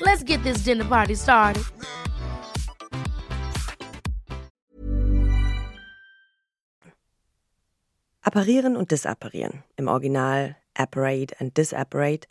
Let's 0.00 0.24
get 0.24 0.44
this 0.44 0.62
dinner 0.62 0.84
party 0.84 1.16
started. 1.16 1.64
Apparieren 8.22 8.76
und 8.76 8.92
Disapparieren, 8.92 9.64
im 9.76 9.88
Original 9.88 10.54
Apparate 10.74 11.40
and 11.40 11.56
Disapparate, 11.56 12.28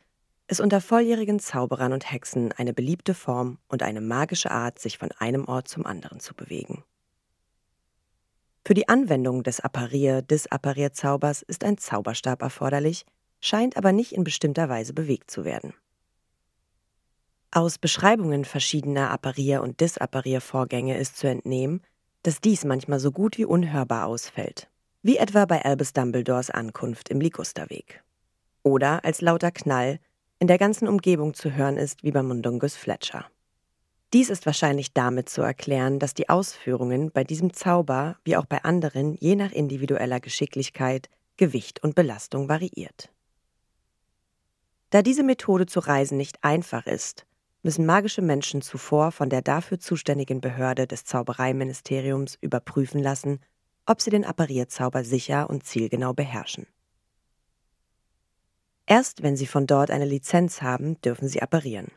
ist 0.47 0.61
unter 0.61 0.79
volljährigen 0.79 1.39
Zauberern 1.39 1.91
und 1.91 2.09
Hexen 2.09 2.53
eine 2.53 2.71
beliebte 2.73 3.13
Form 3.13 3.57
und 3.67 3.83
eine 3.83 3.99
magische 3.99 4.51
Art, 4.51 4.79
sich 4.79 4.97
von 4.97 5.11
einem 5.19 5.45
Ort 5.45 5.67
zum 5.67 5.85
anderen 5.85 6.21
zu 6.21 6.33
bewegen. 6.35 6.85
Für 8.63 8.75
die 8.75 8.87
Anwendung 8.87 9.43
des 9.43 9.59
Apparier-Disapparier-Zaubers 9.59 11.41
ist 11.41 11.65
ein 11.65 11.77
Zauberstab 11.77 12.41
erforderlich, 12.41 13.05
scheint 13.41 13.75
aber 13.75 13.91
nicht 13.91 14.13
in 14.13 14.23
bestimmter 14.23 14.69
Weise 14.69 14.93
bewegt 14.93 15.31
zu 15.31 15.43
werden. 15.43 15.73
Aus 17.51 17.77
Beschreibungen 17.77 18.43
verschiedener 18.43 19.09
Apparier- 19.11 19.61
und 19.61 19.79
Disappariervorgänge 19.79 20.97
ist 20.97 21.17
zu 21.17 21.27
entnehmen, 21.27 21.81
dass 22.23 22.41
dies 22.41 22.65
manchmal 22.65 22.99
so 22.99 23.11
gut 23.11 23.37
wie 23.37 23.45
unhörbar 23.45 24.05
ausfällt, 24.05 24.69
wie 25.01 25.17
etwa 25.17 25.45
bei 25.45 25.63
Albus 25.63 25.93
Dumbledores 25.93 26.49
Ankunft 26.49 27.09
im 27.09 27.21
Ligusterweg. 27.21 28.03
Oder 28.63 29.05
als 29.05 29.21
lauter 29.21 29.51
Knall 29.51 29.99
in 30.39 30.47
der 30.47 30.57
ganzen 30.57 30.87
Umgebung 30.87 31.33
zu 31.33 31.53
hören 31.53 31.77
ist, 31.77 32.03
wie 32.03 32.11
bei 32.11 32.21
Mundungus 32.21 32.75
Fletcher. 32.75 33.25
Dies 34.13 34.29
ist 34.29 34.45
wahrscheinlich 34.45 34.93
damit 34.93 35.29
zu 35.29 35.41
erklären, 35.41 35.99
dass 35.99 36.13
die 36.13 36.29
Ausführungen 36.29 37.11
bei 37.11 37.23
diesem 37.23 37.53
Zauber 37.53 38.17
wie 38.23 38.37
auch 38.37 38.45
bei 38.45 38.63
anderen 38.63 39.15
je 39.15 39.35
nach 39.35 39.51
individueller 39.51 40.19
Geschicklichkeit, 40.19 41.09
Gewicht 41.37 41.83
und 41.83 41.95
Belastung 41.95 42.49
variiert. 42.49 43.09
Da 44.89 45.01
diese 45.01 45.23
Methode 45.23 45.65
zu 45.65 45.79
reisen 45.79 46.17
nicht 46.17 46.43
einfach 46.43 46.85
ist, 46.85 47.26
müssen 47.67 47.85
magische 47.85 48.21
Menschen 48.21 48.61
zuvor 48.61 49.11
von 49.11 49.29
der 49.29 49.41
dafür 49.41 49.77
zuständigen 49.77 50.39
Behörde 50.39 50.87
des 50.87 51.03
Zaubereiministeriums 51.03 52.37
überprüfen 52.39 53.03
lassen, 53.03 53.41
ob 53.85 53.99
sie 53.99 54.09
den 54.09 54.23
Apparierzauber 54.23 55.03
sicher 55.03 55.49
und 55.49 55.65
zielgenau 55.65 56.13
beherrschen. 56.13 56.65
Erst 58.85 59.21
wenn 59.21 59.35
sie 59.35 59.47
von 59.47 59.67
dort 59.67 59.91
eine 59.91 60.05
Lizenz 60.05 60.61
haben, 60.61 61.01
dürfen 61.01 61.27
sie 61.27 61.41
apparieren. 61.41 61.91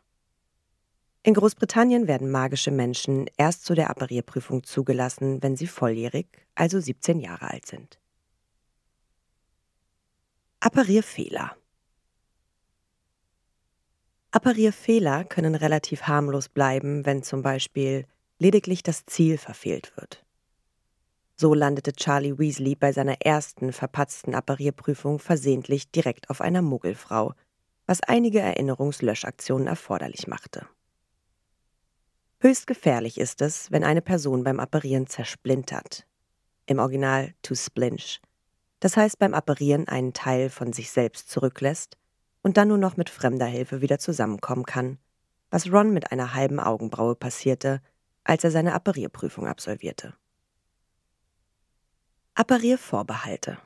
In 1.23 1.35
Großbritannien 1.35 2.09
werden 2.09 2.33
magische 2.33 2.73
Menschen 2.73 3.31
erst 3.37 3.65
zu 3.65 3.77
der 3.77 3.91
Apparierprüfung 3.91 4.65
zugelassen, 4.65 5.41
wenn 5.41 5.55
sie 5.55 5.69
volljährig, 5.69 6.27
also 6.57 6.81
17 6.81 7.21
Jahre 7.21 7.49
alt 7.49 7.67
sind. 7.67 8.01
Apparierfehler 10.59 11.57
Apparierfehler 14.33 15.25
können 15.25 15.57
relativ 15.57 16.03
harmlos 16.03 16.49
bleiben, 16.49 17.05
wenn 17.05 17.25
zum 17.25 17.43
Beispiel 17.43 18.07
lediglich 18.39 18.85
das 18.85 19.05
Ziel 19.07 19.39
verfehlt 19.39 19.93
wird. 19.97 20.25
So 21.37 21.53
landete 21.53 21.93
Charlie 21.93 22.39
Weasley 22.39 22.77
bei 22.77 22.93
seiner 22.93 23.21
ersten 23.23 23.73
verpatzten 23.73 24.35
Apparierprüfung 24.35 25.19
versehentlich 25.19 25.91
direkt 25.91 26.31
auf 26.31 26.41
einer 26.41 26.63
Muggelfrau, 26.63 27.35
was 27.87 28.03
einige 28.03 28.41
Erinnerungslöschaktionen 28.41 29.67
erforderlich 29.67 30.29
machte. 30.29 30.67
Höchst 32.39 32.69
gefährlich 32.69 33.19
ist 33.19 33.43
es, 33.43 33.71
wenn 33.73 33.83
eine 33.83 34.01
Person 34.01 34.45
beim 34.45 34.61
Apparieren 34.61 35.09
zersplintert. 35.09 36.07
Im 36.67 36.79
Original 36.79 37.35
to 37.43 37.55
splinch. 37.57 38.21
Das 38.79 38.97
heißt 38.97 39.19
beim 39.19 39.35
Apparieren 39.35 39.89
einen 39.89 40.13
Teil 40.13 40.51
von 40.51 40.73
sich 40.73 40.91
selbst 40.91 41.31
zurücklässt 41.31 41.97
und 42.43 42.56
dann 42.56 42.69
nur 42.69 42.78
noch 42.78 42.97
mit 42.97 43.11
fremder 43.11 43.47
Hilfe 43.47 43.81
wieder 43.81 43.99
zusammenkommen 43.99 44.65
kann, 44.65 44.99
was 45.51 45.71
Ron 45.73 45.93
mit 45.93 46.12
einer 46.12 46.34
halben 46.34 46.61
Augenbraue 46.61 47.15
passierte, 47.15 47.81
als 48.25 48.45
er 48.45 48.51
seine 48.51 48.75
Apparierprüfung 48.75 49.47
absolvierte. 49.47 50.15
Appariervorbehalte 52.34 53.59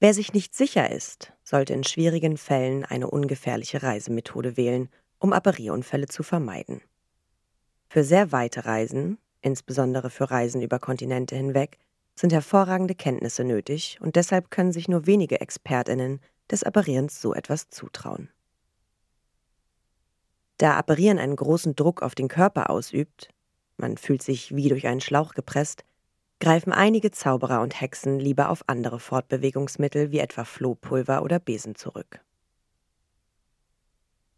Wer 0.00 0.12
sich 0.12 0.34
nicht 0.34 0.54
sicher 0.54 0.90
ist, 0.90 1.32
sollte 1.42 1.72
in 1.72 1.84
schwierigen 1.84 2.36
Fällen 2.36 2.84
eine 2.84 3.08
ungefährliche 3.08 3.82
Reisemethode 3.82 4.56
wählen, 4.56 4.90
um 5.18 5.32
Apparierunfälle 5.32 6.08
zu 6.08 6.22
vermeiden. 6.22 6.82
Für 7.88 8.04
sehr 8.04 8.32
weite 8.32 8.66
Reisen, 8.66 9.18
insbesondere 9.40 10.10
für 10.10 10.30
Reisen 10.30 10.60
über 10.60 10.78
Kontinente 10.78 11.36
hinweg, 11.36 11.78
sind 12.16 12.32
hervorragende 12.32 12.94
Kenntnisse 12.94 13.44
nötig 13.44 13.98
und 14.00 14.16
deshalb 14.16 14.50
können 14.50 14.72
sich 14.72 14.88
nur 14.88 15.06
wenige 15.06 15.40
Expertinnen 15.40 16.20
des 16.50 16.62
Apparierens 16.62 17.20
so 17.20 17.34
etwas 17.34 17.70
zutrauen. 17.70 18.28
Da 20.58 20.76
Apparieren 20.76 21.18
einen 21.18 21.36
großen 21.36 21.74
Druck 21.74 22.02
auf 22.02 22.14
den 22.14 22.28
Körper 22.28 22.70
ausübt, 22.70 23.28
man 23.76 23.96
fühlt 23.96 24.22
sich 24.22 24.54
wie 24.54 24.68
durch 24.68 24.86
einen 24.86 25.00
Schlauch 25.00 25.34
gepresst, 25.34 25.84
greifen 26.38 26.72
einige 26.72 27.10
Zauberer 27.10 27.60
und 27.60 27.80
Hexen 27.80 28.20
lieber 28.20 28.50
auf 28.50 28.62
andere 28.68 29.00
Fortbewegungsmittel 29.00 30.12
wie 30.12 30.18
etwa 30.18 30.44
Flohpulver 30.44 31.22
oder 31.22 31.38
Besen 31.40 31.74
zurück. 31.74 32.20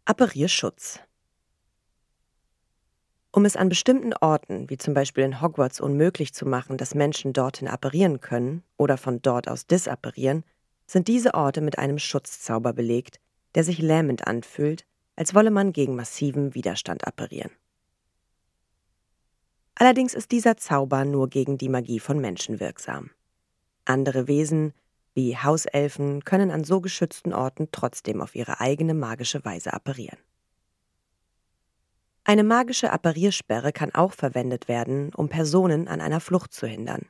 Apparierschutz 0.05 0.99
um 3.37 3.45
es 3.45 3.55
an 3.55 3.69
bestimmten 3.69 4.13
Orten, 4.15 4.67
wie 4.67 4.77
zum 4.77 4.95
Beispiel 4.95 5.23
in 5.23 5.41
Hogwarts, 5.41 5.79
unmöglich 5.79 6.33
zu 6.33 6.47
machen, 6.47 6.75
dass 6.77 6.95
Menschen 6.95 7.33
dorthin 7.33 7.67
apparieren 7.67 8.19
können 8.19 8.63
oder 8.77 8.97
von 8.97 9.21
dort 9.21 9.47
aus 9.47 9.67
disapparieren, 9.67 10.43
sind 10.87 11.07
diese 11.07 11.33
Orte 11.33 11.61
mit 11.61 11.77
einem 11.77 11.99
Schutzzauber 11.99 12.73
belegt, 12.73 13.19
der 13.55 13.63
sich 13.63 13.79
lähmend 13.79 14.25
anfühlt, 14.25 14.85
als 15.15 15.35
wolle 15.35 15.51
man 15.51 15.73
gegen 15.73 15.95
massiven 15.95 16.55
Widerstand 16.55 17.05
apparieren. 17.05 17.51
Allerdings 19.75 20.15
ist 20.15 20.31
dieser 20.31 20.57
Zauber 20.57 21.05
nur 21.05 21.29
gegen 21.29 21.57
die 21.57 21.69
Magie 21.69 21.99
von 21.99 22.19
Menschen 22.19 22.59
wirksam. 22.59 23.11
Andere 23.85 24.27
Wesen, 24.27 24.73
wie 25.13 25.37
Hauselfen, 25.37 26.23
können 26.23 26.51
an 26.51 26.63
so 26.63 26.81
geschützten 26.81 27.33
Orten 27.33 27.69
trotzdem 27.71 28.21
auf 28.21 28.35
ihre 28.35 28.59
eigene 28.59 28.93
magische 28.93 29.43
Weise 29.45 29.73
apparieren. 29.73 30.17
Eine 32.23 32.43
magische 32.43 32.91
Appariersperre 32.91 33.71
kann 33.71 33.93
auch 33.93 34.13
verwendet 34.13 34.67
werden, 34.67 35.13
um 35.13 35.29
Personen 35.29 35.87
an 35.87 36.01
einer 36.01 36.19
Flucht 36.19 36.53
zu 36.53 36.67
hindern. 36.67 37.05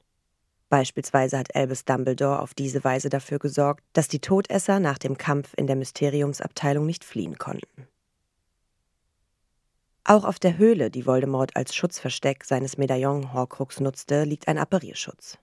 Beispielsweise 0.69 1.37
hat 1.37 1.55
Albus 1.55 1.85
Dumbledore 1.85 2.41
auf 2.41 2.53
diese 2.53 2.83
Weise 2.83 3.09
dafür 3.09 3.39
gesorgt, 3.39 3.83
dass 3.93 4.07
die 4.09 4.19
Todesser 4.19 4.79
nach 4.79 4.97
dem 4.97 5.17
Kampf 5.17 5.53
in 5.55 5.67
der 5.67 5.77
Mysteriumsabteilung 5.77 6.85
nicht 6.85 7.05
fliehen 7.05 7.37
konnten. 7.37 7.87
Auch 10.03 10.23
auf 10.23 10.39
der 10.39 10.57
Höhle, 10.57 10.89
die 10.89 11.05
Voldemort 11.05 11.55
als 11.55 11.75
Schutzversteck 11.75 12.43
seines 12.43 12.77
Medaillon 12.77 13.33
Horcrux 13.33 13.79
nutzte, 13.79 14.23
liegt 14.23 14.47
ein 14.47 14.57
Apparierschutz. 14.57 15.37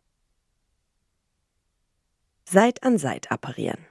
Seit 2.46 2.82
an 2.82 2.98
Seit 2.98 3.30
apparieren. 3.30 3.86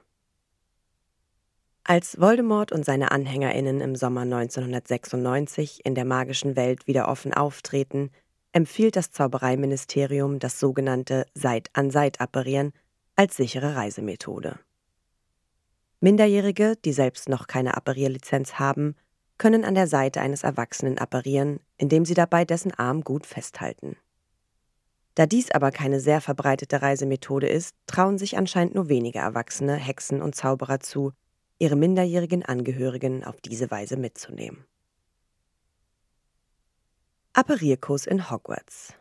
Als 1.84 2.20
Voldemort 2.20 2.72
und 2.72 2.86
seine 2.86 3.12
AnhängerInnen 3.12 3.82
im 3.82 3.96
Sommer 3.96 4.22
1996 4.22 5.86
in 5.86 5.96
der 5.96 6.06
magischen 6.06 6.56
Welt 6.56 6.88
wieder 6.88 7.08
offen 7.08 7.34
auftreten, 7.34 8.10
empfiehlt 8.54 8.96
das 8.96 9.12
Zaubereiministerium 9.12 10.40
das 10.40 10.60
sogenannte 10.60 11.26
Seit-an-Seit-Apparieren 11.34 12.72
als 13.16 13.36
sichere 13.36 13.76
Reisemethode. 13.76 14.60
Minderjährige, 16.00 16.76
die 16.86 16.94
selbst 16.94 17.30
noch 17.30 17.48
keine 17.48 17.76
Apparierlizenz 17.78 18.60
haben, 18.60 18.96
können 19.38 19.66
an 19.66 19.76
der 19.76 19.88
Seite 19.88 20.22
eines 20.22 20.44
Erwachsenen 20.44 20.98
apparieren, 20.98 21.60
indem 21.78 22.06
sie 22.06 22.14
dabei 22.14 22.46
dessen 22.46 22.74
Arm 22.74 23.04
gut 23.04 23.26
festhalten. 23.26 23.98
Da 25.16 25.26
dies 25.26 25.52
aber 25.52 25.72
keine 25.72 26.00
sehr 26.00 26.22
verbreitete 26.22 26.82
Reisemethode 26.82 27.48
ist, 27.48 27.76
trauen 27.88 28.18
sich 28.18 28.38
anscheinend 28.38 28.76
nur 28.76 28.90
wenige 28.90 29.20
Erwachsene, 29.20 29.76
Hexen 29.76 30.22
und 30.22 30.36
Zauberer 30.36 30.80
zu, 30.80 31.14
ihre 31.60 31.76
minderjährigen 31.76 32.44
Angehörigen 32.44 33.24
auf 33.24 33.40
diese 33.42 33.70
Weise 33.70 33.96
mitzunehmen. 33.96 34.66
Apparierkurs 37.36 38.06
in 38.06 38.30
Hogwarts 38.30 38.94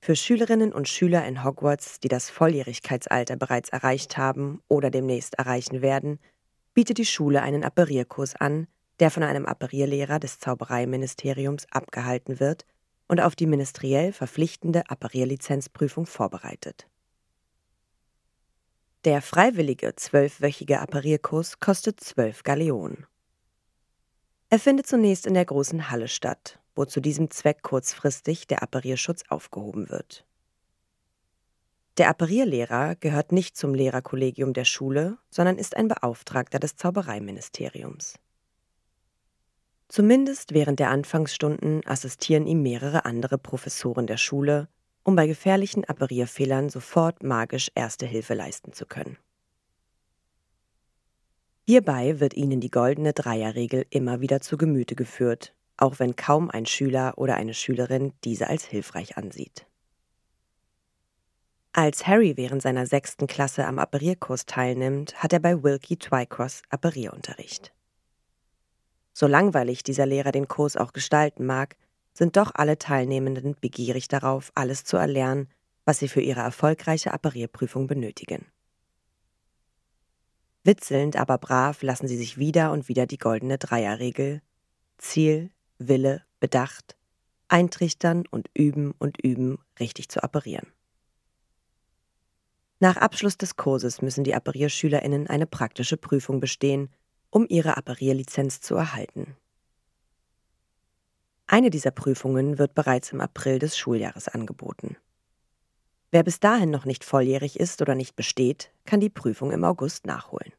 Für 0.00 0.16
Schülerinnen 0.16 0.72
und 0.72 0.88
Schüler 0.88 1.24
in 1.24 1.44
Hogwarts, 1.44 2.00
die 2.00 2.08
das 2.08 2.30
Volljährigkeitsalter 2.30 3.36
bereits 3.36 3.68
erreicht 3.68 4.18
haben 4.18 4.60
oder 4.66 4.90
demnächst 4.90 5.34
erreichen 5.34 5.82
werden, 5.82 6.18
bietet 6.74 6.98
die 6.98 7.06
Schule 7.06 7.42
einen 7.42 7.62
Apparierkurs 7.62 8.34
an, 8.34 8.66
der 8.98 9.12
von 9.12 9.22
einem 9.22 9.46
Apparierlehrer 9.46 10.18
des 10.18 10.40
Zaubereiministeriums 10.40 11.68
abgehalten 11.70 12.40
wird 12.40 12.66
und 13.06 13.20
auf 13.20 13.36
die 13.36 13.46
ministeriell 13.46 14.12
verpflichtende 14.12 14.90
Apparierlizenzprüfung 14.90 16.06
vorbereitet. 16.06 16.88
Der 19.04 19.22
freiwillige 19.22 19.94
zwölfwöchige 19.94 20.80
Apparierkurs 20.80 21.60
kostet 21.60 22.00
zwölf 22.00 22.42
Galeonen. 22.42 23.06
Er 24.48 24.58
findet 24.60 24.86
zunächst 24.86 25.26
in 25.26 25.34
der 25.34 25.44
großen 25.44 25.90
Halle 25.90 26.08
statt, 26.08 26.60
wo 26.74 26.84
zu 26.84 27.00
diesem 27.00 27.30
Zweck 27.30 27.62
kurzfristig 27.62 28.46
der 28.46 28.62
Apparierschutz 28.62 29.24
aufgehoben 29.28 29.90
wird. 29.90 30.24
Der 31.98 32.08
Apparierlehrer 32.10 32.94
gehört 32.96 33.32
nicht 33.32 33.56
zum 33.56 33.74
Lehrerkollegium 33.74 34.52
der 34.52 34.66
Schule, 34.66 35.18
sondern 35.30 35.56
ist 35.56 35.76
ein 35.76 35.88
Beauftragter 35.88 36.58
des 36.58 36.76
Zaubereiministeriums. 36.76 38.14
Zumindest 39.88 40.52
während 40.52 40.78
der 40.78 40.90
Anfangsstunden 40.90 41.86
assistieren 41.86 42.46
ihm 42.46 42.62
mehrere 42.62 43.04
andere 43.04 43.38
Professoren 43.38 44.06
der 44.06 44.16
Schule, 44.16 44.68
um 45.04 45.16
bei 45.16 45.26
gefährlichen 45.26 45.84
Apparierfehlern 45.84 46.68
sofort 46.68 47.22
magisch 47.22 47.70
Erste 47.74 48.04
Hilfe 48.04 48.34
leisten 48.34 48.72
zu 48.72 48.84
können. 48.84 49.16
Hierbei 51.68 52.20
wird 52.20 52.34
ihnen 52.34 52.60
die 52.60 52.70
goldene 52.70 53.12
Dreierregel 53.12 53.86
immer 53.90 54.20
wieder 54.20 54.40
zu 54.40 54.56
Gemüte 54.56 54.94
geführt, 54.94 55.52
auch 55.76 55.98
wenn 55.98 56.14
kaum 56.14 56.48
ein 56.48 56.64
Schüler 56.64 57.14
oder 57.16 57.34
eine 57.34 57.54
Schülerin 57.54 58.12
diese 58.22 58.46
als 58.46 58.64
hilfreich 58.64 59.16
ansieht. 59.16 59.66
Als 61.72 62.06
Harry 62.06 62.36
während 62.36 62.62
seiner 62.62 62.86
sechsten 62.86 63.26
Klasse 63.26 63.66
am 63.66 63.80
Apparierkurs 63.80 64.46
teilnimmt, 64.46 65.20
hat 65.20 65.32
er 65.32 65.40
bei 65.40 65.60
Wilkie 65.60 65.96
Twycross 65.96 66.62
Apparierunterricht. 66.70 67.72
So 69.12 69.26
langweilig 69.26 69.82
dieser 69.82 70.06
Lehrer 70.06 70.30
den 70.30 70.46
Kurs 70.46 70.76
auch 70.76 70.92
gestalten 70.92 71.46
mag, 71.46 71.74
sind 72.14 72.36
doch 72.36 72.52
alle 72.54 72.78
Teilnehmenden 72.78 73.56
begierig 73.60 74.06
darauf, 74.06 74.52
alles 74.54 74.84
zu 74.84 74.98
erlernen, 74.98 75.48
was 75.84 75.98
sie 75.98 76.08
für 76.08 76.20
ihre 76.20 76.40
erfolgreiche 76.40 77.12
Apparierprüfung 77.12 77.88
benötigen. 77.88 78.46
Witzelnd, 80.66 81.16
aber 81.16 81.38
brav 81.38 81.82
lassen 81.82 82.08
sie 82.08 82.16
sich 82.16 82.38
wieder 82.38 82.72
und 82.72 82.88
wieder 82.88 83.06
die 83.06 83.18
goldene 83.18 83.58
Dreierregel 83.58 84.42
Ziel, 84.98 85.50
Wille, 85.78 86.22
Bedacht, 86.40 86.96
eintrichtern 87.48 88.24
und 88.30 88.48
üben 88.54 88.92
und 88.98 89.22
üben, 89.22 89.58
richtig 89.78 90.08
zu 90.08 90.22
apparieren. 90.22 90.66
Nach 92.78 92.96
Abschluss 92.96 93.38
des 93.38 93.56
Kurses 93.56 94.02
müssen 94.02 94.24
die 94.24 94.34
Apparierschülerinnen 94.34 95.28
eine 95.28 95.46
praktische 95.46 95.96
Prüfung 95.96 96.40
bestehen, 96.40 96.90
um 97.30 97.46
ihre 97.48 97.76
Apparierlizenz 97.76 98.60
zu 98.60 98.74
erhalten. 98.74 99.36
Eine 101.46 101.70
dieser 101.70 101.90
Prüfungen 101.90 102.58
wird 102.58 102.74
bereits 102.74 103.12
im 103.12 103.20
April 103.20 103.58
des 103.58 103.78
Schuljahres 103.78 104.28
angeboten. 104.28 104.96
Wer 106.16 106.24
bis 106.24 106.40
dahin 106.40 106.70
noch 106.70 106.86
nicht 106.86 107.04
volljährig 107.04 107.60
ist 107.60 107.82
oder 107.82 107.94
nicht 107.94 108.16
besteht, 108.16 108.72
kann 108.86 109.00
die 109.00 109.10
Prüfung 109.10 109.52
im 109.52 109.64
August 109.64 110.06
nachholen. 110.06 110.50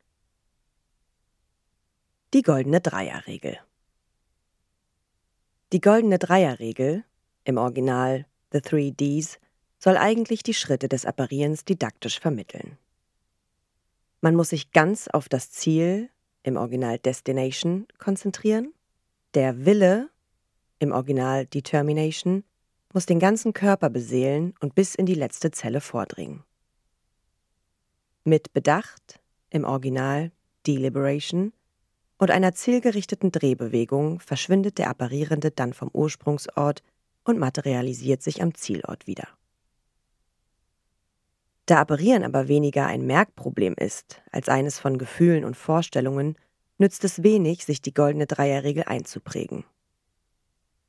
Die 2.36 2.44
goldene 2.44 2.80
Dreierregel. 2.80 3.58
Die 5.74 5.82
goldene 5.82 6.20
Dreierregel, 6.20 7.06
im 7.44 7.58
Original 7.58 8.28
The 8.52 8.62
Three 8.62 8.92
Ds, 8.92 9.40
soll 9.80 9.98
eigentlich 9.98 10.44
die 10.44 10.54
Schritte 10.54 10.88
des 10.90 11.08
Apparierens 11.08 11.66
didaktisch 11.66 12.20
vermitteln. 12.20 12.78
Man 14.22 14.36
muss 14.36 14.50
sich 14.50 14.74
ganz 14.74 15.08
auf 15.08 15.28
das 15.28 15.50
Ziel, 15.50 16.12
im 16.44 16.56
Original 16.56 17.00
Destination, 17.00 17.88
konzentrieren. 17.98 18.76
Der 19.34 19.66
Wille, 19.66 20.12
im 20.78 20.92
Original 20.92 21.48
Determination, 21.48 22.44
muss 22.98 23.06
den 23.06 23.20
ganzen 23.20 23.54
Körper 23.54 23.92
beseelen 23.92 24.56
und 24.60 24.74
bis 24.74 24.96
in 24.96 25.06
die 25.06 25.14
letzte 25.14 25.52
Zelle 25.52 25.82
vordringen. 25.82 26.44
Mit 28.24 28.54
Bedacht, 28.54 29.20
im 29.52 29.66
Original 29.66 30.32
Deliberation, 30.66 31.54
und 32.18 32.32
einer 32.32 32.56
zielgerichteten 32.56 33.32
Drehbewegung 33.32 34.20
verschwindet 34.20 34.80
der 34.80 34.90
Apparierende 34.90 35.52
dann 35.52 35.74
vom 35.74 35.92
Ursprungsort 35.94 36.82
und 37.24 37.38
materialisiert 37.38 38.24
sich 38.24 38.42
am 38.42 38.56
Zielort 38.56 39.06
wieder. 39.06 39.28
Da 41.68 41.80
Apparieren 41.80 42.24
aber 42.24 42.48
weniger 42.48 42.88
ein 42.88 43.06
Merkproblem 43.06 43.76
ist, 43.76 44.24
als 44.32 44.50
eines 44.50 44.80
von 44.80 44.98
Gefühlen 44.98 45.46
und 45.46 45.56
Vorstellungen, 45.56 46.36
nützt 46.80 47.04
es 47.04 47.22
wenig, 47.22 47.64
sich 47.64 47.80
die 47.80 47.94
goldene 47.94 48.26
Dreierregel 48.26 48.86
einzuprägen. 48.86 49.66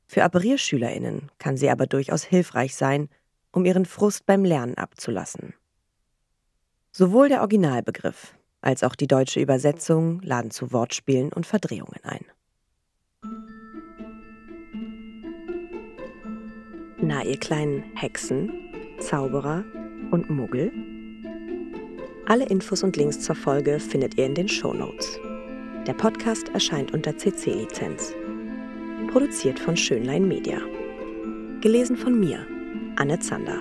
Für 0.09 0.23
ApparierschülerInnen 0.23 1.29
kann 1.37 1.55
sie 1.55 1.69
aber 1.69 1.85
durchaus 1.85 2.23
hilfreich 2.23 2.75
sein, 2.75 3.09
um 3.51 3.63
ihren 3.63 3.85
Frust 3.85 4.25
beim 4.25 4.43
Lernen 4.43 4.75
abzulassen. 4.75 5.53
Sowohl 6.91 7.29
der 7.29 7.41
Originalbegriff 7.41 8.35
als 8.59 8.83
auch 8.83 8.95
die 8.95 9.05
deutsche 9.05 9.39
Übersetzung 9.39 10.19
laden 10.23 10.49
zu 10.49 10.71
Wortspielen 10.73 11.31
und 11.31 11.45
Verdrehungen 11.45 11.99
ein. 12.01 12.25
Na, 16.97 17.23
ihr 17.23 17.39
kleinen 17.39 17.83
Hexen, 17.95 18.51
Zauberer 18.99 19.63
und 20.09 20.27
Muggel? 20.27 20.71
Alle 22.25 22.45
Infos 22.45 22.81
und 22.81 22.97
Links 22.97 23.19
zur 23.19 23.35
Folge 23.35 23.79
findet 23.79 24.17
ihr 24.17 24.25
in 24.25 24.33
den 24.33 24.47
Show 24.47 24.73
Notes. 24.73 25.19
Der 25.85 25.93
Podcast 25.93 26.49
erscheint 26.49 26.93
unter 26.93 27.15
CC-Lizenz. 27.15 28.15
Produziert 29.09 29.57
von 29.59 29.75
Schönlein 29.75 30.27
Media. 30.27 30.59
Gelesen 31.61 31.97
von 31.97 32.19
mir, 32.19 32.45
Anne 32.95 33.19
Zander. 33.19 33.59